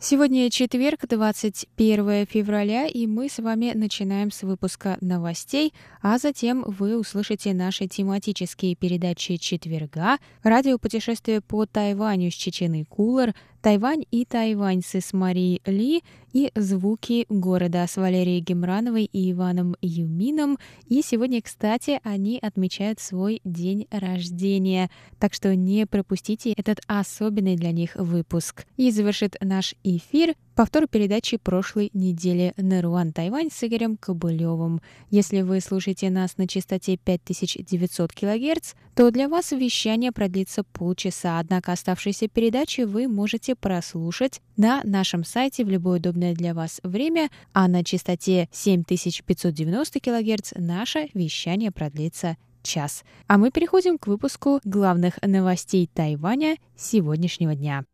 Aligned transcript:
Сегодня 0.00 0.48
четверг, 0.48 1.00
21 1.08 2.24
февраля, 2.24 2.86
и 2.86 3.08
мы 3.08 3.28
с 3.28 3.38
вами 3.38 3.72
начинаем 3.74 4.30
с 4.30 4.44
выпуска 4.44 4.96
новостей, 5.00 5.74
а 6.00 6.18
затем 6.18 6.62
вы 6.64 6.96
услышите 6.96 7.52
наши 7.52 7.88
тематические 7.88 8.76
передачи 8.76 9.38
четверга, 9.38 10.18
радиопутешествие 10.44 11.40
по 11.40 11.66
Тайваню 11.66 12.30
с 12.30 12.34
Чеченой 12.34 12.84
Кулар, 12.84 13.34
Тайвань 13.60 14.04
и 14.10 14.24
тайваньцы 14.24 15.00
с 15.00 15.12
Марией 15.12 15.60
Ли 15.66 16.02
и 16.32 16.50
звуки 16.54 17.26
города 17.28 17.86
с 17.86 17.96
Валерией 17.96 18.40
Гемрановой 18.40 19.04
и 19.04 19.32
Иваном 19.32 19.74
Юмином. 19.80 20.58
И 20.86 21.02
сегодня, 21.02 21.42
кстати, 21.42 22.00
они 22.04 22.38
отмечают 22.40 23.00
свой 23.00 23.40
день 23.44 23.86
рождения. 23.90 24.90
Так 25.18 25.34
что 25.34 25.54
не 25.56 25.86
пропустите 25.86 26.52
этот 26.52 26.80
особенный 26.86 27.56
для 27.56 27.72
них 27.72 27.96
выпуск. 27.96 28.66
И 28.76 28.90
завершит 28.90 29.36
наш 29.40 29.74
эфир 29.82 30.34
повтор 30.54 30.88
передачи 30.88 31.36
прошлой 31.36 31.90
недели 31.92 32.52
Наруан 32.56 33.12
Тайвань 33.12 33.48
с 33.52 33.62
Игорем 33.64 33.96
Кобылевым. 33.96 34.80
Если 35.08 35.42
вы 35.42 35.60
слушаете 35.60 36.10
нас 36.10 36.36
на 36.36 36.48
частоте 36.48 36.96
5900 36.96 38.12
кГц, 38.12 38.74
то 38.96 39.10
для 39.12 39.28
вас 39.28 39.52
вещание 39.52 40.10
продлится 40.10 40.64
полчаса, 40.64 41.38
однако 41.38 41.70
оставшиеся 41.70 42.26
передачи 42.26 42.80
вы 42.80 43.06
можете 43.06 43.47
прослушать 43.54 44.40
на 44.56 44.80
нашем 44.84 45.24
сайте 45.24 45.64
в 45.64 45.68
любое 45.68 45.98
удобное 45.98 46.34
для 46.34 46.54
вас 46.54 46.80
время, 46.82 47.30
а 47.52 47.68
на 47.68 47.84
частоте 47.84 48.48
7590 48.52 50.00
кГц 50.00 50.52
наше 50.56 51.08
вещание 51.14 51.70
продлится 51.70 52.36
час. 52.62 53.04
А 53.26 53.38
мы 53.38 53.50
переходим 53.50 53.98
к 53.98 54.06
выпуску 54.06 54.60
главных 54.64 55.18
новостей 55.22 55.88
Тайваня 55.92 56.56
сегодняшнего 56.76 57.54
дня. 57.54 57.84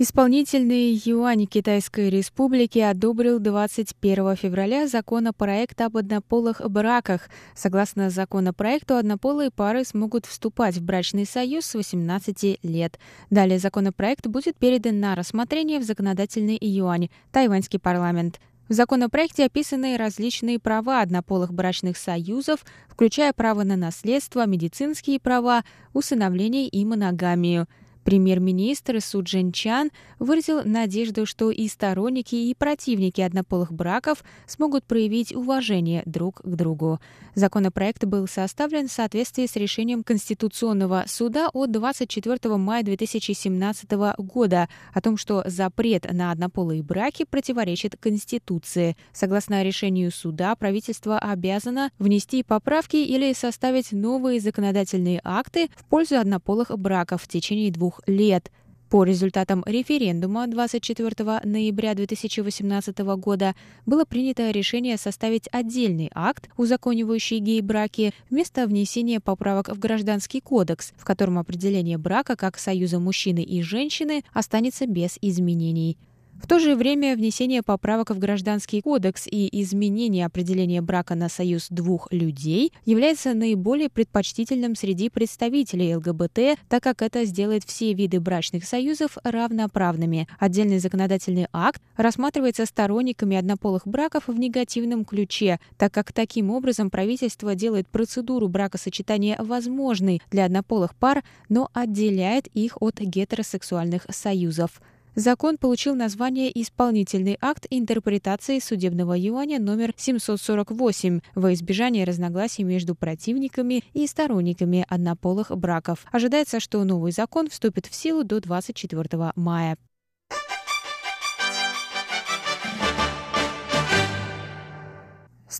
Исполнительный 0.00 0.92
юань 0.92 1.46
Китайской 1.46 2.08
Республики 2.08 2.78
одобрил 2.78 3.40
21 3.40 4.36
февраля 4.36 4.86
законопроект 4.86 5.80
об 5.80 5.96
однополых 5.96 6.62
браках. 6.70 7.28
Согласно 7.56 8.08
законопроекту, 8.08 8.94
однополые 8.94 9.50
пары 9.50 9.84
смогут 9.84 10.24
вступать 10.24 10.76
в 10.76 10.84
брачный 10.84 11.26
союз 11.26 11.64
с 11.64 11.74
18 11.74 12.60
лет. 12.62 13.00
Далее 13.30 13.58
законопроект 13.58 14.28
будет 14.28 14.56
передан 14.56 15.00
на 15.00 15.16
рассмотрение 15.16 15.80
в 15.80 15.82
законодательный 15.82 16.58
юань, 16.60 17.08
тайваньский 17.32 17.80
парламент. 17.80 18.38
В 18.68 18.74
законопроекте 18.74 19.46
описаны 19.46 19.96
различные 19.96 20.60
права 20.60 21.00
однополых 21.00 21.52
брачных 21.52 21.96
союзов, 21.96 22.64
включая 22.88 23.32
право 23.32 23.64
на 23.64 23.74
наследство, 23.74 24.46
медицинские 24.46 25.18
права, 25.18 25.64
усыновление 25.92 26.68
и 26.68 26.84
моногамию– 26.84 27.66
Премьер-министр 28.08 29.02
Су 29.02 29.22
Джин 29.22 29.52
Чан 29.52 29.90
выразил 30.18 30.62
надежду, 30.64 31.26
что 31.26 31.50
и 31.50 31.68
сторонники, 31.68 32.34
и 32.34 32.54
противники 32.54 33.20
однополых 33.20 33.70
браков 33.70 34.24
смогут 34.46 34.84
проявить 34.84 35.34
уважение 35.34 36.02
друг 36.06 36.40
к 36.40 36.46
другу. 36.46 37.00
Законопроект 37.34 38.06
был 38.06 38.26
составлен 38.26 38.88
в 38.88 38.92
соответствии 38.92 39.44
с 39.44 39.56
решением 39.56 40.02
Конституционного 40.02 41.04
суда 41.06 41.50
от 41.52 41.70
24 41.70 42.56
мая 42.56 42.82
2017 42.82 43.90
года 44.16 44.70
о 44.94 45.02
том, 45.02 45.18
что 45.18 45.42
запрет 45.44 46.10
на 46.10 46.32
однополые 46.32 46.82
браки 46.82 47.26
противоречит 47.26 47.96
Конституции. 48.00 48.96
Согласно 49.12 49.62
решению 49.62 50.12
суда, 50.12 50.56
правительство 50.56 51.18
обязано 51.18 51.90
внести 51.98 52.42
поправки 52.42 52.96
или 52.96 53.34
составить 53.34 53.92
новые 53.92 54.40
законодательные 54.40 55.20
акты 55.24 55.68
в 55.76 55.84
пользу 55.84 56.16
однополых 56.16 56.70
браков 56.78 57.20
в 57.24 57.28
течение 57.28 57.70
двух 57.70 57.97
лет. 58.06 58.50
По 58.90 59.04
результатам 59.04 59.62
референдума 59.66 60.46
24 60.46 61.40
ноября 61.44 61.94
2018 61.94 62.98
года 62.98 63.54
было 63.84 64.06
принято 64.06 64.50
решение 64.50 64.96
составить 64.96 65.46
отдельный 65.52 66.10
акт, 66.14 66.48
узаконивающий 66.56 67.38
гей-браки, 67.38 68.14
вместо 68.30 68.66
внесения 68.66 69.20
поправок 69.20 69.68
в 69.68 69.78
Гражданский 69.78 70.40
кодекс, 70.40 70.92
в 70.96 71.04
котором 71.04 71.38
определение 71.38 71.98
брака 71.98 72.34
как 72.34 72.58
союза 72.58 72.98
мужчины 72.98 73.42
и 73.42 73.60
женщины 73.60 74.24
останется 74.32 74.86
без 74.86 75.18
изменений. 75.20 75.98
В 76.38 76.46
то 76.46 76.60
же 76.60 76.76
время 76.76 77.16
внесение 77.16 77.62
поправок 77.62 78.10
в 78.10 78.18
Гражданский 78.18 78.80
кодекс 78.80 79.26
и 79.26 79.48
изменение 79.60 80.24
определения 80.24 80.80
брака 80.80 81.16
на 81.16 81.28
союз 81.28 81.66
двух 81.68 82.06
людей 82.12 82.72
является 82.86 83.34
наиболее 83.34 83.90
предпочтительным 83.90 84.76
среди 84.76 85.10
представителей 85.10 85.96
ЛГБТ, 85.96 86.58
так 86.68 86.82
как 86.82 87.02
это 87.02 87.24
сделает 87.24 87.64
все 87.64 87.92
виды 87.92 88.20
брачных 88.20 88.64
союзов 88.64 89.18
равноправными. 89.24 90.28
Отдельный 90.38 90.78
законодательный 90.78 91.48
акт 91.52 91.82
рассматривается 91.96 92.66
сторонниками 92.66 93.36
однополых 93.36 93.86
браков 93.86 94.28
в 94.28 94.38
негативном 94.38 95.04
ключе, 95.04 95.58
так 95.76 95.92
как 95.92 96.12
таким 96.12 96.50
образом 96.50 96.88
правительство 96.88 97.56
делает 97.56 97.88
процедуру 97.88 98.48
бракосочетания 98.48 99.36
возможной 99.42 100.22
для 100.30 100.44
однополых 100.44 100.94
пар, 100.94 101.24
но 101.48 101.68
отделяет 101.74 102.46
их 102.54 102.80
от 102.80 103.00
гетеросексуальных 103.00 104.06
союзов. 104.08 104.80
Закон 105.14 105.58
получил 105.58 105.94
название 105.94 106.50
«Исполнительный 106.62 107.36
акт 107.40 107.66
интерпретации 107.70 108.58
судебного 108.58 109.14
юаня 109.18 109.58
номер 109.58 109.92
748» 109.96 111.22
во 111.34 111.52
избежание 111.54 112.04
разногласий 112.04 112.62
между 112.62 112.94
противниками 112.94 113.82
и 113.92 114.06
сторонниками 114.06 114.86
однополых 114.88 115.50
браков. 115.56 116.04
Ожидается, 116.12 116.60
что 116.60 116.84
новый 116.84 117.12
закон 117.12 117.48
вступит 117.48 117.86
в 117.86 117.94
силу 117.94 118.24
до 118.24 118.40
24 118.40 119.32
мая. 119.34 119.76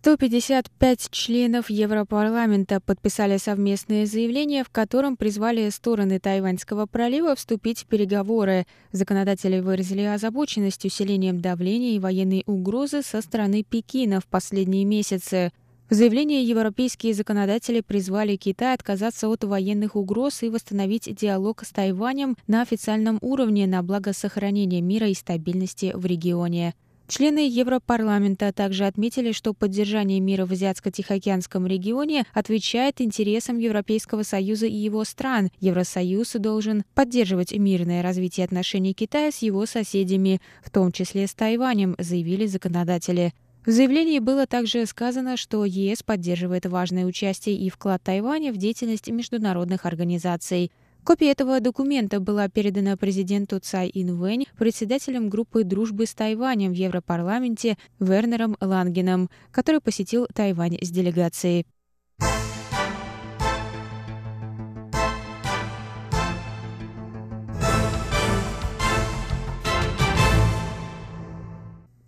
155 0.00 1.10
членов 1.10 1.70
Европарламента 1.70 2.78
подписали 2.78 3.36
совместное 3.36 4.06
заявление, 4.06 4.62
в 4.62 4.70
котором 4.70 5.16
призвали 5.16 5.68
стороны 5.70 6.20
Тайваньского 6.20 6.86
пролива 6.86 7.34
вступить 7.34 7.80
в 7.80 7.86
переговоры. 7.86 8.64
Законодатели 8.92 9.58
выразили 9.58 10.02
озабоченность 10.02 10.84
усилением 10.84 11.40
давления 11.40 11.96
и 11.96 11.98
военной 11.98 12.44
угрозы 12.46 13.02
со 13.02 13.20
стороны 13.20 13.64
Пекина 13.68 14.20
в 14.20 14.26
последние 14.26 14.84
месяцы. 14.84 15.50
В 15.90 15.94
заявлении 15.94 16.44
европейские 16.44 17.12
законодатели 17.12 17.80
призвали 17.80 18.36
Китай 18.36 18.74
отказаться 18.74 19.28
от 19.28 19.42
военных 19.42 19.96
угроз 19.96 20.44
и 20.44 20.48
восстановить 20.48 21.12
диалог 21.12 21.64
с 21.64 21.70
Тайванем 21.70 22.36
на 22.46 22.62
официальном 22.62 23.18
уровне 23.20 23.66
на 23.66 23.82
благо 23.82 24.12
сохранения 24.12 24.80
мира 24.80 25.08
и 25.08 25.14
стабильности 25.14 25.90
в 25.92 26.06
регионе. 26.06 26.76
Члены 27.08 27.48
Европарламента 27.48 28.52
также 28.52 28.84
отметили, 28.84 29.32
что 29.32 29.54
поддержание 29.54 30.20
мира 30.20 30.44
в 30.44 30.52
Азиатско-Тихоокеанском 30.52 31.66
регионе 31.66 32.26
отвечает 32.34 33.00
интересам 33.00 33.56
Европейского 33.56 34.24
Союза 34.24 34.66
и 34.66 34.76
его 34.76 35.04
стран. 35.04 35.48
Евросоюз 35.58 36.34
должен 36.34 36.84
поддерживать 36.94 37.52
мирное 37.52 38.02
развитие 38.02 38.44
отношений 38.44 38.92
Китая 38.92 39.32
с 39.32 39.38
его 39.38 39.64
соседями, 39.64 40.42
в 40.62 40.68
том 40.68 40.92
числе 40.92 41.26
с 41.26 41.32
Тайванем, 41.32 41.96
заявили 41.98 42.44
законодатели. 42.44 43.32
В 43.64 43.70
заявлении 43.70 44.18
было 44.18 44.46
также 44.46 44.84
сказано, 44.84 45.38
что 45.38 45.64
ЕС 45.64 46.02
поддерживает 46.02 46.66
важное 46.66 47.06
участие 47.06 47.56
и 47.56 47.70
вклад 47.70 48.02
Тайваня 48.02 48.52
в 48.52 48.58
деятельность 48.58 49.08
международных 49.08 49.86
организаций. 49.86 50.70
Копия 51.08 51.30
этого 51.30 51.58
документа 51.60 52.20
была 52.20 52.50
передана 52.50 52.94
президенту 52.98 53.58
Цай 53.60 53.90
Инвэнь, 53.94 54.44
председателем 54.58 55.30
группы 55.30 55.64
дружбы 55.64 56.04
с 56.04 56.12
Тайванем 56.12 56.72
в 56.72 56.76
Европарламенте 56.76 57.78
Вернером 57.98 58.58
Лангеном, 58.60 59.30
который 59.50 59.80
посетил 59.80 60.26
Тайвань 60.26 60.76
с 60.82 60.90
делегацией. 60.90 61.64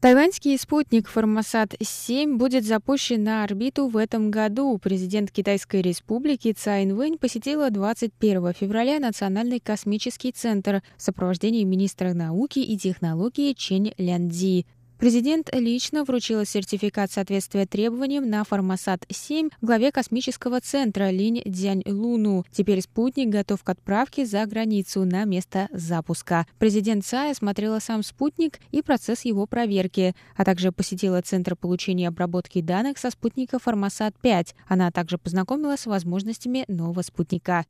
Тайваньский 0.01 0.57
спутник 0.57 1.11
«Формосат-7» 1.11 2.39
будет 2.39 2.65
запущен 2.65 3.23
на 3.23 3.45
орбиту 3.45 3.87
в 3.87 3.99
этом 3.99 4.31
году. 4.31 4.79
Президент 4.79 5.31
Китайской 5.31 5.83
республики 5.83 6.55
Цай 6.55 6.85
Инвэнь 6.85 7.19
посетила 7.19 7.69
21 7.69 8.55
февраля 8.55 8.99
Национальный 8.99 9.61
космический 9.61 10.33
центр 10.33 10.83
в 10.97 11.03
сопровождении 11.03 11.65
министра 11.65 12.15
науки 12.15 12.61
и 12.61 12.79
технологии 12.79 13.53
Чен 13.53 13.93
Лянди. 13.99 14.65
Президент 15.01 15.49
лично 15.55 16.05
вручил 16.05 16.45
сертификат 16.45 17.11
соответствия 17.11 17.65
требованиям 17.65 18.29
на 18.29 18.43
Формосат-7 18.43 19.51
главе 19.63 19.93
космического 19.93 20.61
центра 20.61 21.09
Линь 21.09 21.41
Дзянь 21.47 21.83
Луну. 21.87 22.45
Теперь 22.53 22.83
спутник 22.83 23.31
готов 23.31 23.65
к 23.65 23.69
отправке 23.71 24.27
за 24.27 24.45
границу 24.45 25.07
на 25.07 25.25
место 25.25 25.69
запуска. 25.73 26.47
Президент 26.59 27.07
Цай 27.07 27.31
осмотрела 27.31 27.79
сам 27.79 28.03
спутник 28.03 28.59
и 28.73 28.83
процесс 28.83 29.25
его 29.25 29.47
проверки, 29.47 30.15
а 30.37 30.45
также 30.45 30.71
посетила 30.71 31.23
Центр 31.23 31.57
получения 31.57 32.05
и 32.05 32.09
обработки 32.09 32.61
данных 32.61 32.99
со 32.99 33.11
спутника 33.11 33.59
Формосат-5. 33.59 34.49
Она 34.69 34.91
также 34.91 35.17
познакомилась 35.17 35.81
с 35.81 35.87
возможностями 35.87 36.67
нового 36.69 37.01
спутника. 37.01 37.65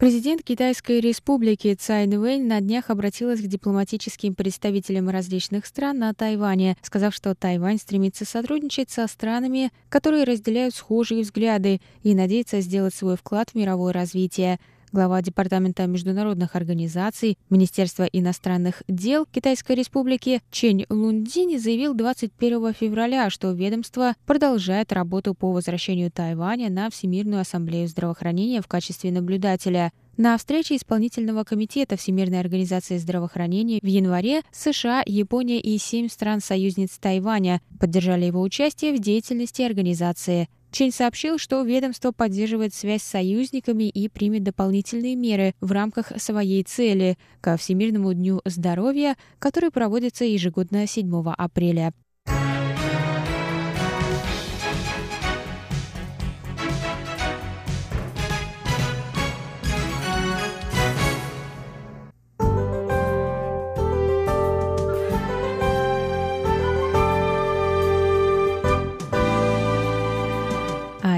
Президент 0.00 0.42
Китайской 0.42 0.98
республики 1.00 1.74
Цай 1.74 2.06
Инвэнь 2.06 2.46
на 2.46 2.62
днях 2.62 2.88
обратилась 2.88 3.42
к 3.42 3.46
дипломатическим 3.46 4.34
представителям 4.34 5.10
различных 5.10 5.66
стран 5.66 5.98
на 5.98 6.14
Тайване, 6.14 6.78
сказав, 6.80 7.14
что 7.14 7.34
Тайвань 7.34 7.76
стремится 7.76 8.24
сотрудничать 8.24 8.88
со 8.88 9.06
странами, 9.06 9.70
которые 9.90 10.24
разделяют 10.24 10.74
схожие 10.74 11.20
взгляды 11.20 11.82
и 12.02 12.14
надеется 12.14 12.62
сделать 12.62 12.94
свой 12.94 13.18
вклад 13.18 13.50
в 13.50 13.56
мировое 13.56 13.92
развитие. 13.92 14.58
Глава 14.92 15.22
Департамента 15.22 15.86
международных 15.86 16.56
организаций 16.56 17.38
Министерства 17.48 18.02
иностранных 18.02 18.82
дел 18.88 19.24
Китайской 19.24 19.76
Республики 19.76 20.42
Чень 20.50 20.84
Лундини 20.90 21.58
заявил 21.58 21.94
21 21.94 22.74
февраля, 22.74 23.30
что 23.30 23.52
ведомство 23.52 24.14
продолжает 24.26 24.92
работу 24.92 25.34
по 25.34 25.52
возвращению 25.52 26.10
Тайваня 26.10 26.70
на 26.70 26.90
Всемирную 26.90 27.42
ассамблею 27.42 27.86
здравоохранения 27.86 28.60
в 28.60 28.66
качестве 28.66 29.12
наблюдателя. 29.12 29.92
На 30.16 30.36
встрече 30.36 30.74
исполнительного 30.74 31.44
комитета 31.44 31.96
Всемирной 31.96 32.40
организации 32.40 32.98
здравоохранения 32.98 33.78
в 33.80 33.86
январе 33.86 34.42
США, 34.50 35.04
Япония 35.06 35.60
и 35.60 35.78
семь 35.78 36.08
стран-союзниц 36.08 36.98
Тайваня 36.98 37.60
поддержали 37.78 38.24
его 38.24 38.42
участие 38.42 38.92
в 38.92 38.98
деятельности 38.98 39.62
организации. 39.62 40.48
Чень 40.70 40.92
сообщил, 40.92 41.38
что 41.38 41.62
ведомство 41.62 42.12
поддерживает 42.12 42.74
связь 42.74 43.02
с 43.02 43.06
союзниками 43.06 43.88
и 43.88 44.08
примет 44.08 44.44
дополнительные 44.44 45.16
меры 45.16 45.54
в 45.60 45.72
рамках 45.72 46.12
своей 46.20 46.62
цели 46.62 47.18
ко 47.40 47.56
Всемирному 47.56 48.14
дню 48.14 48.40
здоровья, 48.44 49.16
который 49.38 49.70
проводится 49.70 50.24
ежегодно 50.24 50.86
7 50.86 51.32
апреля. 51.36 51.92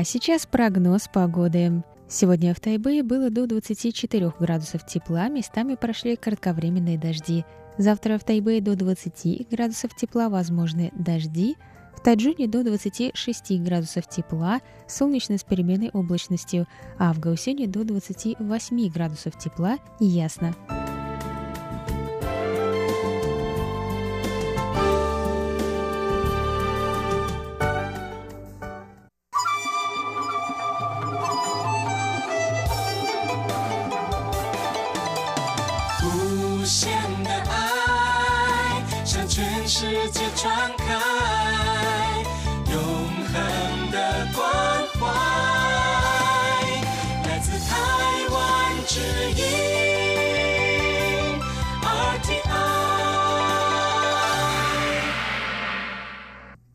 А 0.02 0.04
сейчас 0.04 0.46
прогноз 0.46 1.06
погоды. 1.06 1.84
Сегодня 2.08 2.54
в 2.54 2.58
Тайбэе 2.58 3.04
было 3.04 3.30
до 3.30 3.46
24 3.46 4.32
градусов 4.40 4.84
тепла, 4.84 5.28
местами 5.28 5.76
прошли 5.76 6.16
кратковременные 6.16 6.98
дожди. 6.98 7.44
Завтра 7.78 8.18
в 8.18 8.24
Тайбэе 8.24 8.60
до 8.60 8.74
20 8.74 9.48
градусов 9.48 9.94
тепла, 9.94 10.28
возможны 10.28 10.90
дожди. 10.98 11.54
В 11.94 12.02
Таджуне 12.02 12.48
до 12.48 12.64
26 12.64 13.60
градусов 13.60 14.08
тепла, 14.08 14.58
солнечно 14.88 15.38
с 15.38 15.44
переменной 15.44 15.90
облачностью, 15.92 16.66
а 16.98 17.14
в 17.14 17.20
Гаусюне 17.20 17.68
до 17.68 17.84
28 17.84 18.90
градусов 18.90 19.38
тепла 19.38 19.76
и 20.00 20.04
ясно. 20.04 20.52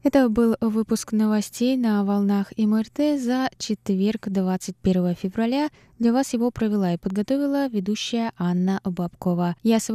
Это 0.07 0.29
был 0.29 0.55
выпуск 0.61 1.11
новостей 1.11 1.75
на 1.75 2.03
волнах 2.05 2.53
МРТ 2.57 3.19
за 3.19 3.49
четверг, 3.57 4.29
21 4.29 5.15
февраля. 5.15 5.69
Для 5.99 6.13
вас 6.13 6.31
его 6.31 6.49
провела 6.49 6.93
и 6.93 6.97
подготовила 6.97 7.67
ведущая 7.67 8.31
Анна 8.37 8.79
Бабкова. 8.85 9.57
Я 9.63 9.81